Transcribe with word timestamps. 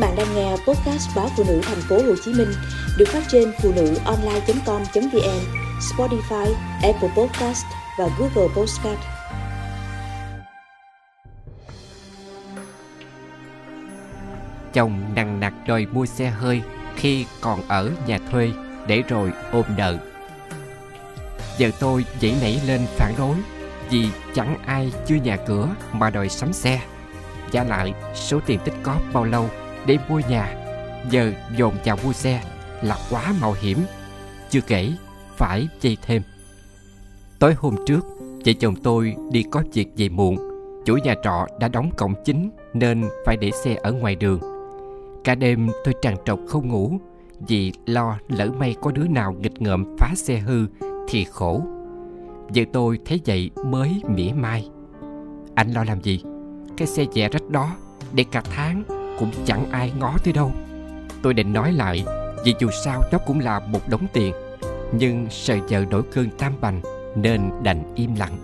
bạn 0.00 0.16
đang 0.16 0.34
nghe 0.34 0.50
podcast 0.50 1.16
báo 1.16 1.28
phụ 1.36 1.44
nữ 1.48 1.60
thành 1.62 1.80
phố 1.88 1.96
Hồ 1.96 2.14
Chí 2.24 2.32
Minh 2.32 2.52
được 2.98 3.08
phát 3.08 3.22
trên 3.28 3.52
phụ 3.62 3.72
nữ 3.76 3.94
online.com.vn, 4.04 5.40
Spotify, 5.80 6.54
Apple 6.82 7.08
Podcast 7.16 7.64
và 7.98 8.08
Google 8.18 8.54
Podcast. 8.56 8.98
Chồng 14.72 15.00
nặng 15.14 15.40
nặc 15.40 15.52
đòi 15.66 15.86
mua 15.92 16.06
xe 16.06 16.30
hơi 16.30 16.62
khi 16.96 17.26
còn 17.40 17.68
ở 17.68 17.90
nhà 18.06 18.18
thuê 18.30 18.50
để 18.86 19.02
rồi 19.08 19.32
ôm 19.52 19.64
nợ. 19.76 19.96
Giờ 21.58 21.70
tôi 21.80 22.04
dậy 22.20 22.34
nảy 22.40 22.60
lên 22.66 22.80
phản 22.96 23.14
đối 23.18 23.36
vì 23.90 24.08
chẳng 24.34 24.58
ai 24.66 24.92
chưa 25.06 25.14
nhà 25.14 25.36
cửa 25.36 25.68
mà 25.92 26.10
đòi 26.10 26.28
sắm 26.28 26.52
xe. 26.52 26.80
Giá 27.50 27.64
lại 27.64 27.92
số 28.14 28.40
tiền 28.46 28.58
tích 28.64 28.74
cóp 28.82 29.02
bao 29.12 29.24
lâu 29.24 29.50
để 29.86 29.98
mua 30.08 30.20
nhà. 30.28 30.56
Giờ 31.10 31.32
dồn 31.56 31.74
vào 31.84 31.96
mua 32.04 32.12
xe 32.12 32.42
là 32.82 32.96
quá 33.10 33.34
mạo 33.40 33.54
hiểm. 33.60 33.78
Chưa 34.50 34.60
kể, 34.60 34.92
phải 35.36 35.68
chi 35.80 35.96
thêm. 36.02 36.22
Tối 37.38 37.54
hôm 37.58 37.76
trước, 37.86 38.06
vợ 38.46 38.52
chồng 38.60 38.74
tôi 38.82 39.14
đi 39.30 39.44
có 39.50 39.62
việc 39.72 39.88
về 39.96 40.08
muộn. 40.08 40.36
Chủ 40.84 40.96
nhà 40.96 41.14
trọ 41.22 41.46
đã 41.60 41.68
đóng 41.68 41.90
cổng 41.96 42.14
chính 42.24 42.50
nên 42.74 43.04
phải 43.26 43.36
để 43.36 43.50
xe 43.50 43.74
ở 43.74 43.92
ngoài 43.92 44.16
đường. 44.16 44.40
Cả 45.24 45.34
đêm 45.34 45.68
tôi 45.84 45.94
trằn 46.02 46.14
trọc 46.24 46.38
không 46.48 46.68
ngủ 46.68 46.98
vì 47.48 47.72
lo 47.86 48.18
lỡ 48.28 48.50
may 48.58 48.76
có 48.82 48.90
đứa 48.90 49.06
nào 49.08 49.32
nghịch 49.32 49.62
ngợm 49.62 49.96
phá 49.98 50.12
xe 50.16 50.38
hư 50.38 50.66
thì 51.08 51.24
khổ. 51.24 51.62
Vợ 52.54 52.62
tôi 52.72 52.98
thấy 53.06 53.20
vậy 53.26 53.50
mới 53.66 54.02
mỉa 54.08 54.32
mai. 54.32 54.68
Anh 55.54 55.72
lo 55.72 55.84
làm 55.84 56.00
gì? 56.00 56.22
Cái 56.76 56.88
xe 56.88 57.04
dẻ 57.12 57.28
rách 57.28 57.48
đó 57.48 57.76
để 58.12 58.24
cả 58.32 58.42
tháng 58.56 58.99
cũng 59.20 59.30
chẳng 59.46 59.70
ai 59.70 59.92
ngó 59.98 60.16
tới 60.24 60.32
đâu 60.32 60.52
tôi 61.22 61.34
định 61.34 61.52
nói 61.52 61.72
lại, 61.72 62.04
vì 62.44 62.54
dù 62.58 62.68
sao 62.84 63.02
nó 63.12 63.18
cũng 63.26 63.40
là 63.40 63.60
một 63.60 63.88
đống 63.88 64.06
tiền, 64.12 64.34
nhưng 64.92 65.26
sợ 65.30 65.56
vợ 65.68 65.84
nổi 65.90 66.02
cơn 66.12 66.30
tam 66.30 66.52
bành 66.60 66.80
nên 67.16 67.50
đành 67.62 67.94
im 67.94 68.14
lặng 68.14 68.36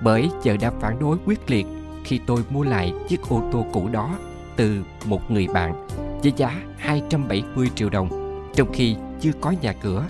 bởi 0.00 0.30
vợ 0.44 0.56
đã 0.56 0.70
phản 0.80 0.98
đối 0.98 1.16
quyết 1.26 1.50
liệt 1.50 1.66
khi 2.04 2.20
tôi 2.26 2.40
mua 2.50 2.62
lại 2.62 2.92
chiếc 3.08 3.20
ô 3.28 3.42
tô 3.52 3.66
cũ 3.72 3.88
đó 3.92 4.18
từ 4.56 4.82
một 5.04 5.30
người 5.30 5.46
bạn 5.46 5.86
với 6.22 6.32
giá 6.36 6.62
270 6.76 7.70
triệu 7.74 7.90
đồng, 7.90 8.08
trong 8.54 8.72
khi 8.72 8.96
chưa 9.20 9.32
có 9.40 9.54
nhà 9.60 9.72
cửa. 9.72 10.04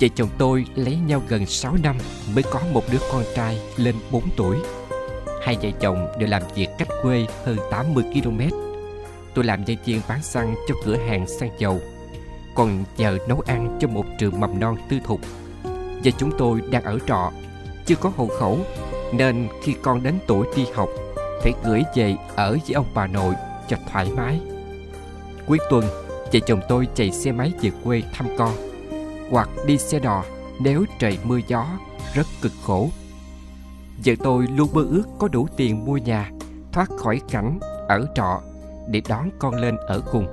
Vợ 0.00 0.08
chồng 0.14 0.28
tôi 0.38 0.64
lấy 0.74 0.96
nhau 0.96 1.22
gần 1.28 1.46
6 1.46 1.76
năm 1.82 1.96
mới 2.34 2.42
có 2.42 2.60
một 2.72 2.82
đứa 2.92 2.98
con 3.12 3.22
trai 3.34 3.58
lên 3.76 3.94
4 4.10 4.22
tuổi. 4.36 4.56
Hai 5.42 5.56
vợ 5.62 5.70
chồng 5.80 6.08
đều 6.18 6.28
làm 6.28 6.42
việc 6.54 6.68
cách 6.78 6.88
quê 7.02 7.26
hơn 7.44 7.56
80 7.70 8.04
km 8.14 8.40
tôi 9.34 9.44
làm 9.44 9.64
nhân 9.64 9.76
viên 9.84 10.00
bán 10.08 10.22
xăng 10.22 10.54
cho 10.68 10.74
cửa 10.84 10.96
hàng 10.96 11.26
xăng 11.26 11.50
dầu. 11.58 11.80
Còn 12.54 12.84
giờ 12.96 13.18
nấu 13.28 13.40
ăn 13.46 13.78
cho 13.80 13.88
một 13.88 14.04
trường 14.18 14.40
mầm 14.40 14.60
non 14.60 14.76
tư 14.88 14.96
thục. 15.04 15.20
Và 16.04 16.10
chúng 16.18 16.30
tôi 16.38 16.60
đang 16.70 16.84
ở 16.84 16.98
trọ, 17.06 17.32
chưa 17.86 17.96
có 17.96 18.12
hộ 18.16 18.26
khẩu, 18.38 18.58
nên 19.12 19.48
khi 19.62 19.74
con 19.82 20.02
đến 20.02 20.18
tuổi 20.26 20.46
đi 20.56 20.66
học, 20.74 20.88
phải 21.42 21.52
gửi 21.64 21.82
về 21.94 22.16
ở 22.36 22.50
với 22.50 22.74
ông 22.74 22.86
bà 22.94 23.06
nội 23.06 23.34
cho 23.68 23.76
thoải 23.92 24.10
mái. 24.16 24.40
Cuối 25.46 25.58
tuần, 25.70 25.84
vợ 26.32 26.40
chồng 26.46 26.60
tôi 26.68 26.88
chạy 26.94 27.10
xe 27.10 27.32
máy 27.32 27.52
về 27.62 27.70
quê 27.84 28.02
thăm 28.12 28.26
con, 28.38 28.52
hoặc 29.30 29.48
đi 29.66 29.78
xe 29.78 29.98
đò 29.98 30.24
nếu 30.60 30.84
trời 30.98 31.18
mưa 31.24 31.40
gió 31.46 31.66
rất 32.14 32.26
cực 32.42 32.52
khổ. 32.62 32.88
Vợ 34.04 34.12
tôi 34.22 34.46
luôn 34.56 34.68
mơ 34.72 34.86
ước 34.90 35.04
có 35.18 35.28
đủ 35.28 35.48
tiền 35.56 35.84
mua 35.84 35.96
nhà, 35.96 36.30
thoát 36.72 36.88
khỏi 36.98 37.20
cảnh 37.30 37.58
ở 37.88 38.06
trọ 38.14 38.40
để 38.86 39.02
đón 39.08 39.30
con 39.38 39.54
lên 39.54 39.76
ở 39.76 40.00
cùng. 40.12 40.26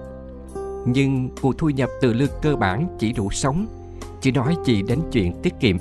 Nhưng 0.86 1.30
nguồn 1.42 1.58
thu 1.58 1.69
nhập 1.69 1.89
từ 2.02 2.14
lương 2.14 2.30
cơ 2.42 2.56
bản 2.56 2.95
chỉ 3.00 3.14
đủ 3.14 3.30
sống, 3.31 3.66
chỉ 4.22 4.31
nói 4.31 4.56
gì 4.66 4.81
đến 4.81 5.00
chuyện 5.11 5.41
tiết 5.41 5.53
kiệm. 5.59 5.78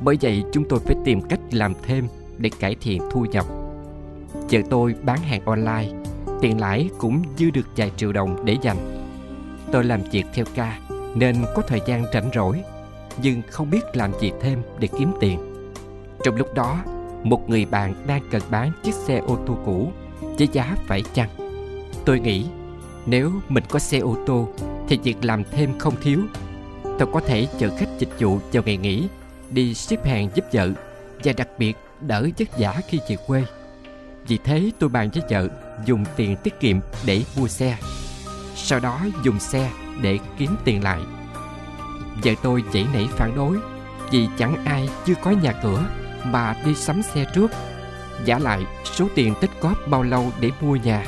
Bởi 0.00 0.18
vậy 0.20 0.44
chúng 0.52 0.64
tôi 0.68 0.80
phải 0.80 0.96
tìm 1.04 1.20
cách 1.20 1.40
làm 1.50 1.74
thêm 1.82 2.08
để 2.38 2.50
cải 2.60 2.76
thiện 2.80 3.02
thu 3.10 3.24
nhập. 3.24 3.46
Chợ 4.48 4.58
tôi 4.70 4.94
bán 5.02 5.18
hàng 5.18 5.44
online, 5.44 5.88
tiền 6.40 6.60
lãi 6.60 6.90
cũng 6.98 7.22
dư 7.38 7.50
được 7.50 7.66
vài 7.76 7.92
triệu 7.96 8.12
đồng 8.12 8.44
để 8.44 8.56
dành. 8.62 8.76
Tôi 9.72 9.84
làm 9.84 10.00
việc 10.12 10.24
theo 10.34 10.44
ca 10.54 10.78
nên 11.14 11.36
có 11.56 11.62
thời 11.62 11.80
gian 11.86 12.04
rảnh 12.12 12.30
rỗi, 12.34 12.62
nhưng 13.22 13.42
không 13.50 13.70
biết 13.70 13.82
làm 13.94 14.12
gì 14.20 14.32
thêm 14.40 14.62
để 14.78 14.88
kiếm 14.98 15.12
tiền. 15.20 15.38
Trong 16.24 16.36
lúc 16.36 16.54
đó, 16.54 16.78
một 17.22 17.50
người 17.50 17.64
bạn 17.64 17.94
đang 18.06 18.22
cần 18.30 18.42
bán 18.50 18.72
chiếc 18.82 18.94
xe 18.94 19.18
ô 19.18 19.38
tô 19.46 19.56
cũ 19.64 19.92
với 20.38 20.48
giá 20.52 20.76
phải 20.86 21.02
chăng? 21.14 21.39
Tôi 22.04 22.20
nghĩ 22.20 22.46
nếu 23.06 23.32
mình 23.48 23.64
có 23.68 23.78
xe 23.78 23.98
ô 23.98 24.16
tô 24.26 24.48
thì 24.88 24.98
việc 25.04 25.16
làm 25.22 25.44
thêm 25.44 25.78
không 25.78 25.94
thiếu. 26.02 26.20
Tôi 26.98 27.08
có 27.12 27.20
thể 27.20 27.46
chở 27.58 27.70
khách 27.78 27.98
dịch 27.98 28.10
vụ 28.18 28.38
vào 28.52 28.62
ngày 28.66 28.76
nghỉ, 28.76 29.08
đi 29.50 29.74
ship 29.74 30.04
hàng 30.04 30.28
giúp 30.34 30.44
vợ 30.52 30.70
và 31.24 31.32
đặc 31.32 31.48
biệt 31.58 31.76
đỡ 32.00 32.28
vất 32.38 32.48
vả 32.58 32.80
khi 32.88 32.98
về 33.08 33.16
quê. 33.26 33.44
Vì 34.26 34.38
thế 34.44 34.70
tôi 34.78 34.88
bàn 34.88 35.10
với 35.14 35.22
vợ 35.30 35.48
dùng 35.86 36.04
tiền 36.16 36.36
tiết 36.36 36.60
kiệm 36.60 36.80
để 37.06 37.22
mua 37.36 37.48
xe. 37.48 37.78
Sau 38.56 38.80
đó 38.80 39.00
dùng 39.22 39.40
xe 39.40 39.70
để 40.02 40.18
kiếm 40.38 40.56
tiền 40.64 40.84
lại. 40.84 41.00
Vợ 42.24 42.32
tôi 42.42 42.64
dãy 42.74 42.86
nảy 42.92 43.08
phản 43.10 43.36
đối 43.36 43.56
vì 44.10 44.28
chẳng 44.38 44.64
ai 44.64 44.88
chưa 45.06 45.14
có 45.22 45.30
nhà 45.30 45.52
cửa 45.62 45.84
mà 46.24 46.56
đi 46.66 46.74
sắm 46.74 47.02
xe 47.02 47.24
trước. 47.34 47.50
Giả 48.24 48.38
lại 48.38 48.62
số 48.84 49.06
tiền 49.14 49.34
tích 49.40 49.50
góp 49.60 49.88
bao 49.88 50.02
lâu 50.02 50.32
để 50.40 50.50
mua 50.60 50.76
nhà 50.76 51.04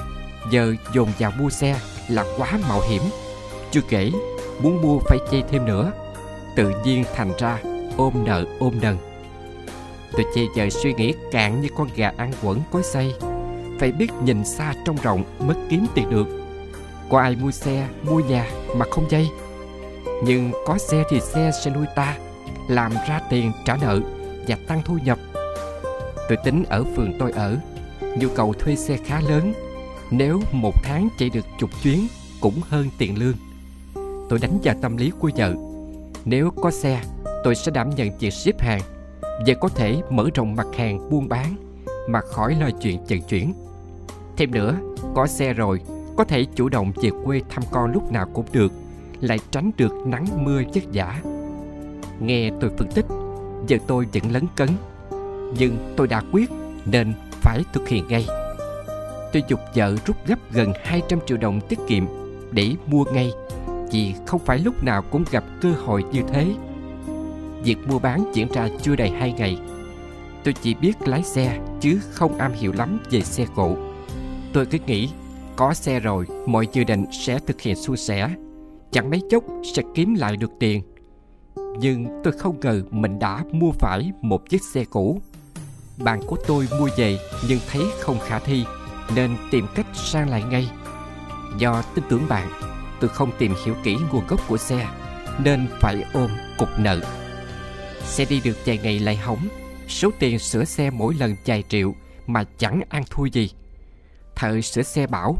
giờ 0.50 0.74
dồn 0.94 1.08
vào 1.18 1.32
mua 1.38 1.50
xe 1.50 1.80
là 2.08 2.24
quá 2.38 2.58
mạo 2.68 2.80
hiểm. 2.88 3.02
Chưa 3.70 3.80
kể, 3.88 4.10
muốn 4.62 4.82
mua 4.82 4.98
phải 4.98 5.18
chê 5.30 5.42
thêm 5.50 5.64
nữa, 5.64 5.92
tự 6.56 6.72
nhiên 6.84 7.04
thành 7.14 7.32
ra 7.38 7.58
ôm 7.96 8.24
nợ 8.24 8.44
ôm 8.58 8.74
nần. 8.82 8.96
Tôi 10.12 10.24
che 10.34 10.42
giờ 10.56 10.68
suy 10.70 10.94
nghĩ 10.94 11.14
cạn 11.30 11.60
như 11.60 11.68
con 11.76 11.88
gà 11.96 12.12
ăn 12.16 12.32
quẩn 12.42 12.60
cối 12.70 12.82
xay 12.82 13.14
phải 13.80 13.92
biết 13.92 14.12
nhìn 14.24 14.44
xa 14.44 14.74
trong 14.84 14.96
rộng 15.02 15.24
mới 15.38 15.56
kiếm 15.68 15.86
tiền 15.94 16.10
được. 16.10 16.26
Có 17.10 17.20
ai 17.20 17.36
mua 17.36 17.50
xe, 17.50 17.88
mua 18.02 18.20
nhà 18.20 18.50
mà 18.76 18.86
không 18.90 19.10
dây? 19.10 19.28
Nhưng 20.24 20.52
có 20.66 20.78
xe 20.78 21.04
thì 21.10 21.20
xe 21.20 21.50
sẽ 21.64 21.70
nuôi 21.70 21.86
ta, 21.96 22.16
làm 22.68 22.92
ra 23.08 23.20
tiền 23.30 23.52
trả 23.64 23.76
nợ 23.76 24.00
và 24.48 24.56
tăng 24.66 24.82
thu 24.84 24.98
nhập. 25.04 25.18
Tôi 26.28 26.38
tính 26.44 26.64
ở 26.68 26.84
phường 26.96 27.18
tôi 27.18 27.32
ở, 27.32 27.56
nhu 28.00 28.28
cầu 28.28 28.52
thuê 28.52 28.76
xe 28.76 28.96
khá 29.04 29.20
lớn 29.20 29.52
nếu 30.12 30.40
một 30.52 30.74
tháng 30.82 31.08
chạy 31.18 31.30
được 31.30 31.46
chục 31.58 31.70
chuyến 31.82 32.06
cũng 32.40 32.60
hơn 32.68 32.88
tiền 32.98 33.18
lương. 33.18 33.36
Tôi 34.28 34.38
đánh 34.38 34.58
vào 34.62 34.74
tâm 34.82 34.96
lý 34.96 35.12
của 35.18 35.30
vợ. 35.36 35.54
Nếu 36.24 36.50
có 36.50 36.70
xe, 36.70 37.02
tôi 37.44 37.54
sẽ 37.54 37.72
đảm 37.72 37.90
nhận 37.90 38.18
việc 38.18 38.32
ship 38.32 38.60
hàng 38.60 38.80
và 39.46 39.54
có 39.60 39.68
thể 39.68 40.02
mở 40.10 40.28
rộng 40.34 40.56
mặt 40.56 40.66
hàng 40.76 41.10
buôn 41.10 41.28
bán 41.28 41.56
mà 42.08 42.20
khỏi 42.20 42.54
lo 42.60 42.70
chuyện 42.82 43.04
vận 43.08 43.20
chuyển. 43.22 43.52
Thêm 44.36 44.50
nữa, 44.50 44.76
có 45.14 45.26
xe 45.26 45.52
rồi, 45.52 45.80
có 46.16 46.24
thể 46.24 46.46
chủ 46.54 46.68
động 46.68 46.92
về 47.02 47.10
quê 47.24 47.40
thăm 47.50 47.64
con 47.70 47.92
lúc 47.92 48.12
nào 48.12 48.28
cũng 48.34 48.46
được, 48.52 48.72
lại 49.20 49.38
tránh 49.50 49.70
được 49.76 49.92
nắng 50.06 50.26
mưa 50.44 50.62
vất 50.74 50.84
vả. 50.92 51.20
Nghe 52.20 52.50
tôi 52.60 52.70
phân 52.78 52.88
tích 52.94 53.06
giờ 53.66 53.78
tôi 53.86 54.06
vẫn 54.12 54.32
lấn 54.32 54.44
cấn, 54.56 54.68
nhưng 55.58 55.94
tôi 55.96 56.08
đã 56.08 56.22
quyết 56.32 56.50
nên 56.84 57.12
phải 57.30 57.64
thực 57.72 57.88
hiện 57.88 58.08
ngay 58.08 58.26
tôi 59.32 59.44
dục 59.48 59.60
vợ 59.74 59.96
rút 60.06 60.16
gấp 60.26 60.52
gần 60.52 60.72
200 60.84 61.18
triệu 61.26 61.38
đồng 61.38 61.60
tiết 61.60 61.78
kiệm 61.88 62.04
để 62.50 62.74
mua 62.86 63.04
ngay 63.04 63.32
vì 63.92 64.14
không 64.26 64.40
phải 64.44 64.58
lúc 64.58 64.84
nào 64.84 65.02
cũng 65.02 65.24
gặp 65.30 65.44
cơ 65.60 65.72
hội 65.84 66.04
như 66.12 66.22
thế. 66.32 66.46
Việc 67.64 67.76
mua 67.86 67.98
bán 67.98 68.30
diễn 68.34 68.48
ra 68.52 68.68
chưa 68.82 68.96
đầy 68.96 69.10
hai 69.10 69.32
ngày. 69.32 69.58
Tôi 70.44 70.54
chỉ 70.62 70.74
biết 70.74 71.08
lái 71.08 71.22
xe, 71.22 71.58
chứ 71.80 72.00
không 72.10 72.38
am 72.38 72.52
hiểu 72.52 72.72
lắm 72.72 72.98
về 73.10 73.20
xe 73.20 73.46
cộ. 73.54 73.76
Tôi 74.52 74.66
cứ 74.66 74.78
nghĩ, 74.86 75.08
có 75.56 75.74
xe 75.74 76.00
rồi, 76.00 76.26
mọi 76.46 76.66
dự 76.72 76.84
định 76.84 77.04
sẽ 77.12 77.38
thực 77.46 77.60
hiện 77.60 77.76
suôn 77.76 77.96
sẻ. 77.96 78.30
Chẳng 78.90 79.10
mấy 79.10 79.22
chốc 79.30 79.44
sẽ 79.74 79.82
kiếm 79.94 80.14
lại 80.14 80.36
được 80.36 80.50
tiền. 80.60 80.82
Nhưng 81.78 82.20
tôi 82.24 82.32
không 82.32 82.60
ngờ 82.60 82.82
mình 82.90 83.18
đã 83.18 83.44
mua 83.52 83.70
phải 83.70 84.12
một 84.20 84.48
chiếc 84.50 84.62
xe 84.62 84.84
cũ. 84.84 85.20
Bạn 85.98 86.20
của 86.26 86.36
tôi 86.46 86.68
mua 86.80 86.88
về 86.96 87.18
nhưng 87.48 87.58
thấy 87.70 87.82
không 88.00 88.18
khả 88.20 88.38
thi 88.38 88.64
nên 89.14 89.36
tìm 89.50 89.66
cách 89.74 89.86
sang 89.94 90.28
lại 90.28 90.42
ngay. 90.42 90.70
Do 91.58 91.82
tin 91.94 92.04
tưởng 92.08 92.28
bạn, 92.28 92.48
tôi 93.00 93.10
không 93.10 93.30
tìm 93.38 93.54
hiểu 93.64 93.74
kỹ 93.84 93.96
nguồn 94.12 94.26
gốc 94.26 94.40
của 94.48 94.56
xe 94.56 94.88
nên 95.44 95.68
phải 95.80 96.04
ôm 96.12 96.30
cục 96.58 96.68
nợ. 96.78 97.00
Xe 98.04 98.24
đi 98.24 98.40
được 98.44 98.56
vài 98.66 98.78
ngày 98.78 98.98
lại 98.98 99.16
hỏng, 99.16 99.48
số 99.88 100.10
tiền 100.18 100.38
sửa 100.38 100.64
xe 100.64 100.90
mỗi 100.90 101.14
lần 101.14 101.36
vài 101.46 101.64
triệu 101.68 101.94
mà 102.26 102.44
chẳng 102.58 102.80
ăn 102.88 103.02
thua 103.10 103.24
gì. 103.24 103.50
Thợ 104.34 104.60
sửa 104.60 104.82
xe 104.82 105.06
bảo, 105.06 105.38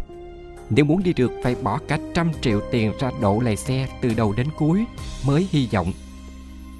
nếu 0.70 0.84
muốn 0.84 1.02
đi 1.02 1.12
được 1.12 1.32
phải 1.42 1.54
bỏ 1.54 1.78
cả 1.88 1.98
trăm 2.14 2.30
triệu 2.40 2.60
tiền 2.70 2.92
ra 3.00 3.10
độ 3.20 3.40
lại 3.40 3.56
xe 3.56 3.88
từ 4.02 4.14
đầu 4.16 4.32
đến 4.36 4.46
cuối 4.58 4.84
mới 5.26 5.48
hy 5.50 5.68
vọng. 5.72 5.92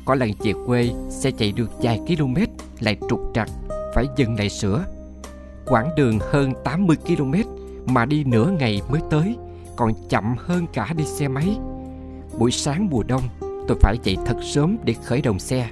Có 0.05 0.15
lần 0.15 0.31
về 0.39 0.53
quê, 0.67 0.91
xe 1.11 1.31
chạy 1.31 1.53
được 1.53 1.71
vài 1.83 1.99
km 1.99 2.35
lại 2.81 2.97
trục 3.09 3.21
trặc, 3.35 3.49
phải 3.95 4.07
dừng 4.17 4.35
lại 4.39 4.49
sửa 4.49 4.85
quãng 5.67 5.91
đường 5.97 6.19
hơn 6.31 6.53
80 6.65 6.97
km 7.07 7.35
mà 7.87 8.05
đi 8.05 8.25
nửa 8.25 8.51
ngày 8.59 8.81
mới 8.91 9.01
tới, 9.11 9.37
còn 9.77 9.93
chậm 10.09 10.35
hơn 10.39 10.67
cả 10.73 10.93
đi 10.97 11.05
xe 11.05 11.29
máy. 11.29 11.59
Buổi 12.39 12.51
sáng 12.51 12.89
mùa 12.91 13.03
đông, 13.03 13.23
tôi 13.41 13.79
phải 13.81 13.97
dậy 14.03 14.17
thật 14.27 14.37
sớm 14.43 14.77
để 14.85 14.95
khởi 15.05 15.23
động 15.23 15.39
xe, 15.39 15.69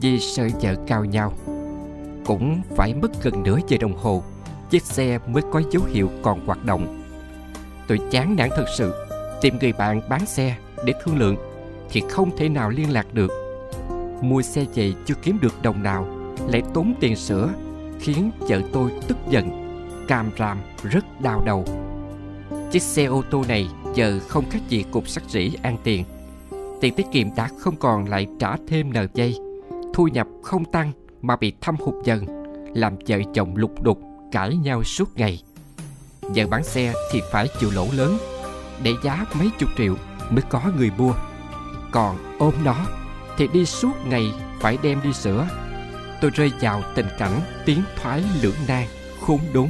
vì 0.00 0.20
sợ 0.20 0.48
vợ 0.62 0.74
cao 0.86 1.04
nhau. 1.04 1.32
Cũng 2.26 2.60
phải 2.76 2.94
mất 2.94 3.22
gần 3.22 3.42
nửa 3.42 3.58
giờ 3.68 3.76
đồng 3.80 3.96
hồ, 3.96 4.22
chiếc 4.70 4.82
xe 4.82 5.18
mới 5.26 5.42
có 5.52 5.62
dấu 5.70 5.82
hiệu 5.82 6.08
còn 6.22 6.46
hoạt 6.46 6.64
động. 6.64 7.02
Tôi 7.88 7.98
chán 8.10 8.36
nản 8.36 8.50
thật 8.56 8.66
sự, 8.78 9.06
tìm 9.40 9.58
người 9.58 9.72
bạn 9.72 10.00
bán 10.08 10.26
xe 10.26 10.56
để 10.84 10.92
thương 11.04 11.18
lượng, 11.18 11.36
thì 11.90 12.02
không 12.10 12.36
thể 12.36 12.48
nào 12.48 12.70
liên 12.70 12.90
lạc 12.90 13.06
được. 13.14 13.30
Mua 14.22 14.42
xe 14.42 14.64
chạy 14.74 14.94
chưa 15.06 15.14
kiếm 15.22 15.38
được 15.42 15.62
đồng 15.62 15.82
nào, 15.82 16.06
lại 16.48 16.62
tốn 16.74 16.94
tiền 17.00 17.16
sửa 17.16 17.48
khiến 18.00 18.30
vợ 18.38 18.60
tôi 18.72 18.90
tức 19.08 19.16
giận, 19.28 19.50
cam 20.08 20.30
ram 20.38 20.58
rất 20.82 21.20
đau 21.20 21.42
đầu. 21.46 21.64
Chiếc 22.72 22.82
xe 22.82 23.04
ô 23.04 23.22
tô 23.30 23.44
này 23.48 23.68
giờ 23.94 24.20
không 24.28 24.50
khác 24.50 24.60
gì 24.68 24.84
cục 24.90 25.08
sắt 25.08 25.22
rỉ 25.28 25.52
ăn 25.62 25.76
tiền. 25.84 26.04
Tiền 26.80 26.94
tiết 26.94 27.06
kiệm 27.12 27.34
đã 27.36 27.48
không 27.58 27.76
còn 27.76 28.08
lại 28.08 28.26
trả 28.38 28.56
thêm 28.68 28.92
nợ 28.92 29.06
dây 29.14 29.36
thu 29.94 30.08
nhập 30.08 30.26
không 30.42 30.64
tăng 30.64 30.92
mà 31.22 31.36
bị 31.36 31.52
thâm 31.60 31.76
hụt 31.76 31.94
dần, 32.04 32.26
làm 32.74 32.96
vợ 33.08 33.18
chồng 33.34 33.56
lục 33.56 33.82
đục, 33.82 33.98
cãi 34.32 34.56
nhau 34.56 34.84
suốt 34.84 35.16
ngày. 35.16 35.42
Vợ 36.20 36.46
bán 36.50 36.64
xe 36.64 36.92
thì 37.12 37.20
phải 37.32 37.48
chịu 37.60 37.70
lỗ 37.74 37.86
lớn, 37.92 38.18
để 38.82 38.94
giá 39.04 39.26
mấy 39.34 39.50
chục 39.58 39.68
triệu 39.78 39.94
mới 40.30 40.42
có 40.50 40.62
người 40.76 40.90
mua. 40.98 41.12
Còn 41.90 42.16
ôm 42.38 42.54
nó 42.64 42.76
thì 43.36 43.48
đi 43.52 43.66
suốt 43.66 43.92
ngày 44.06 44.32
phải 44.60 44.78
đem 44.82 45.00
đi 45.04 45.12
sửa 45.12 45.48
tôi 46.20 46.30
rơi 46.34 46.52
vào 46.60 46.82
tình 46.94 47.06
cảnh 47.18 47.40
tiến 47.64 47.82
thoái 47.96 48.22
lưỡng 48.42 48.54
nan 48.68 48.86
khốn 49.20 49.40
đốn. 49.52 49.68